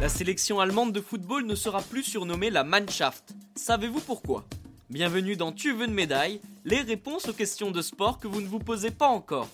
La 0.00 0.08
sélection 0.10 0.60
allemande 0.60 0.92
de 0.92 1.00
football 1.00 1.46
ne 1.46 1.54
sera 1.54 1.80
plus 1.80 2.02
surnommée 2.02 2.50
la 2.50 2.62
Mannschaft. 2.62 3.34
Savez-vous 3.56 4.00
pourquoi? 4.00 4.44
Bienvenue 4.90 5.34
dans 5.34 5.50
Tu 5.50 5.72
veux 5.72 5.86
une 5.86 5.94
médaille, 5.94 6.40
les 6.64 6.82
réponses 6.82 7.28
aux 7.28 7.32
questions 7.32 7.70
de 7.70 7.80
sport 7.80 8.18
que 8.18 8.28
vous 8.28 8.42
ne 8.42 8.46
vous 8.46 8.58
posez 8.58 8.90
pas 8.90 9.08
encore. 9.08 9.48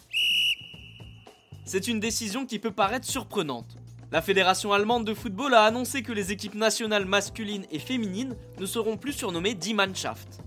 C'est 1.64 1.86
une 1.86 2.00
décision 2.00 2.46
qui 2.46 2.58
peut 2.58 2.72
paraître 2.72 3.06
surprenante. 3.06 3.76
La 4.10 4.22
Fédération 4.22 4.72
allemande 4.72 5.04
de 5.04 5.14
football 5.14 5.54
a 5.54 5.62
annoncé 5.62 6.02
que 6.02 6.10
les 6.10 6.32
équipes 6.32 6.56
nationales 6.56 7.06
masculines 7.06 7.64
et 7.70 7.78
féminines 7.78 8.36
ne 8.58 8.66
seront 8.66 8.96
plus 8.96 9.12
surnommées 9.12 9.54
Die 9.54 9.72
Mannschaft. 9.72 10.40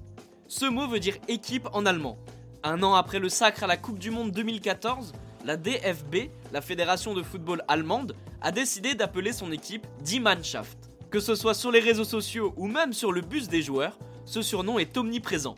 Ce 0.50 0.66
mot 0.66 0.88
veut 0.88 1.00
dire 1.00 1.16
équipe 1.30 1.70
en 1.72 1.86
allemand. 1.86 2.18
Un 2.66 2.82
an 2.82 2.94
après 2.94 3.20
le 3.20 3.28
sacre 3.28 3.64
à 3.64 3.68
la 3.68 3.76
Coupe 3.76 4.00
du 4.00 4.10
Monde 4.10 4.32
2014, 4.32 5.12
la 5.44 5.58
DFB, 5.58 6.30
la 6.54 6.62
Fédération 6.62 7.14
de 7.14 7.22
football 7.22 7.62
allemande, 7.68 8.16
a 8.42 8.54
décidé 8.54 8.96
d'appeler 8.96 9.34
son 9.34 9.52
équipe 9.52 9.86
Die 10.02 10.22
Mannschaft. 10.22 10.78
Que 11.12 11.20
ce 11.20 11.36
soit 11.36 11.56
sur 11.56 11.72
les 11.72 11.82
réseaux 11.82 12.06
sociaux 12.06 12.54
ou 12.56 12.68
même 12.68 12.94
sur 12.94 13.12
le 13.12 13.20
bus 13.20 13.50
des 13.50 13.62
joueurs, 13.62 14.00
ce 14.24 14.42
surnom 14.42 14.80
est 14.80 14.96
omniprésent. 14.96 15.56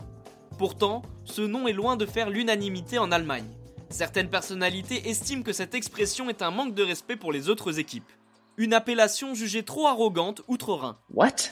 Pourtant, 0.58 1.04
ce 1.26 1.44
nom 1.44 1.68
est 1.68 1.73
loin 1.73 1.96
de 1.96 2.08
faire 2.08 2.32
l'unanimité 2.32 2.98
en 2.98 3.12
Allemagne. 3.12 3.55
Certaines 3.90 4.30
personnalités 4.30 5.08
estiment 5.08 5.44
que 5.44 5.54
cette 5.54 5.76
expression 5.76 6.27
est 6.27 6.41
un 6.41 6.49
manque 6.49 6.74
de 6.74 6.82
respect 6.82 7.18
pour 7.18 7.32
les 7.32 7.49
autres 7.49 7.77
équipes. 7.77 8.12
Une 8.58 8.74
appellation 8.74 9.35
jugée 9.35 9.62
trop 9.62 9.85
arrogante 9.85 10.41
outre-Rhin. 10.48 10.98
What? 11.13 11.52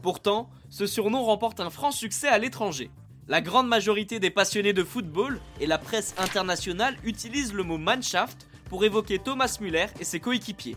Pourtant, 0.00 0.48
ce 0.70 0.86
surnom 0.86 1.22
remporte 1.22 1.60
un 1.60 1.68
franc 1.68 1.90
succès 1.90 2.28
à 2.28 2.38
l'étranger. 2.38 2.90
La 3.26 3.40
grande 3.40 3.68
majorité 3.68 4.20
des 4.20 4.28
passionnés 4.28 4.74
de 4.74 4.84
football 4.84 5.40
et 5.58 5.66
la 5.66 5.78
presse 5.78 6.14
internationale 6.18 6.94
utilisent 7.04 7.54
le 7.54 7.62
mot 7.62 7.78
Mannschaft 7.78 8.46
pour 8.68 8.84
évoquer 8.84 9.18
Thomas 9.18 9.56
Müller 9.62 9.86
et 9.98 10.04
ses 10.04 10.20
coéquipiers. 10.20 10.76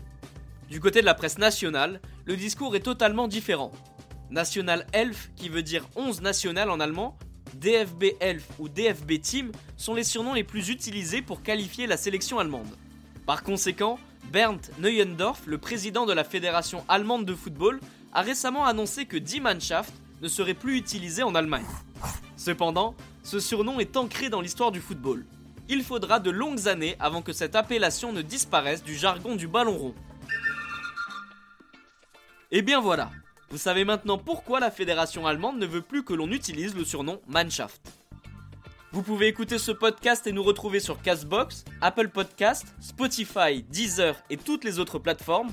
Du 0.70 0.80
côté 0.80 1.00
de 1.02 1.04
la 1.04 1.12
presse 1.14 1.36
nationale, 1.36 2.00
le 2.24 2.36
discours 2.36 2.74
est 2.74 2.80
totalement 2.80 3.28
différent. 3.28 3.70
National 4.30 4.86
Elf, 4.92 5.30
qui 5.36 5.50
veut 5.50 5.62
dire 5.62 5.86
11 5.94 6.22
national 6.22 6.70
en 6.70 6.80
allemand, 6.80 7.18
DFB 7.54 8.04
Elf 8.20 8.46
ou 8.58 8.70
DFB 8.70 9.20
Team 9.20 9.52
sont 9.76 9.92
les 9.92 10.04
surnoms 10.04 10.34
les 10.34 10.44
plus 10.44 10.70
utilisés 10.70 11.20
pour 11.20 11.42
qualifier 11.42 11.86
la 11.86 11.98
sélection 11.98 12.38
allemande. 12.38 12.76
Par 13.26 13.42
conséquent, 13.42 13.98
Bernd 14.32 14.60
Neuendorf, 14.78 15.42
le 15.46 15.58
président 15.58 16.06
de 16.06 16.14
la 16.14 16.24
Fédération 16.24 16.82
allemande 16.88 17.26
de 17.26 17.34
football, 17.34 17.78
a 18.14 18.22
récemment 18.22 18.64
annoncé 18.64 19.04
que 19.04 19.18
Die 19.18 19.40
Mannschaft 19.40 19.92
ne 20.22 20.28
serait 20.28 20.54
plus 20.54 20.78
utilisé 20.78 21.22
en 21.22 21.34
Allemagne. 21.34 21.66
Cependant, 22.38 22.94
ce 23.24 23.40
surnom 23.40 23.80
est 23.80 23.96
ancré 23.96 24.30
dans 24.30 24.40
l'histoire 24.40 24.70
du 24.70 24.80
football. 24.80 25.26
Il 25.68 25.82
faudra 25.82 26.20
de 26.20 26.30
longues 26.30 26.68
années 26.68 26.96
avant 27.00 27.20
que 27.20 27.32
cette 27.32 27.56
appellation 27.56 28.12
ne 28.12 28.22
disparaisse 28.22 28.82
du 28.82 28.94
jargon 28.94 29.34
du 29.34 29.48
ballon 29.48 29.76
rond. 29.76 29.94
Et 32.52 32.62
bien 32.62 32.80
voilà, 32.80 33.10
vous 33.50 33.58
savez 33.58 33.84
maintenant 33.84 34.18
pourquoi 34.18 34.60
la 34.60 34.70
fédération 34.70 35.26
allemande 35.26 35.58
ne 35.58 35.66
veut 35.66 35.82
plus 35.82 36.04
que 36.04 36.14
l'on 36.14 36.30
utilise 36.30 36.76
le 36.76 36.84
surnom 36.84 37.20
Mannschaft. 37.26 37.92
Vous 38.92 39.02
pouvez 39.02 39.26
écouter 39.26 39.58
ce 39.58 39.72
podcast 39.72 40.26
et 40.28 40.32
nous 40.32 40.42
retrouver 40.42 40.80
sur 40.80 41.02
Castbox, 41.02 41.64
Apple 41.80 42.08
Podcast, 42.08 42.66
Spotify, 42.80 43.64
Deezer 43.68 44.16
et 44.30 44.36
toutes 44.36 44.64
les 44.64 44.78
autres 44.78 45.00
plateformes. 45.00 45.50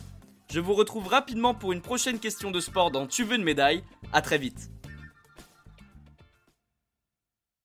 Je 0.53 0.59
vous 0.59 0.75
retrouve 0.75 1.07
rapidement 1.07 1.55
pour 1.55 1.73
une 1.73 1.81
prochaine 1.81 2.19
question 2.19 2.51
de 2.51 2.59
sport 2.59 2.91
dans 2.91 3.07
Tu 3.07 3.23
veux 3.23 3.35
une 3.35 3.43
médaille. 3.43 3.83
À 4.13 4.21
très 4.21 4.37
vite. 4.37 4.69